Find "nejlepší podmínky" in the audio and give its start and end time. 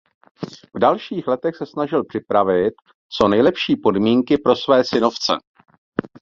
3.27-4.37